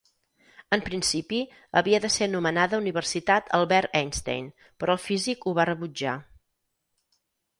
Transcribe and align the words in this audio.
En 0.77 0.81
principi, 0.85 1.41
havia 1.81 1.99
de 2.05 2.09
ser 2.13 2.27
anomenada 2.27 2.79
Universitat 2.83 3.53
Albert 3.59 3.99
Einstein, 4.01 4.49
però 4.85 4.97
el 4.97 5.03
físic 5.05 5.45
ho 5.47 5.53
va 5.59 5.67
rebutjar. 5.71 6.15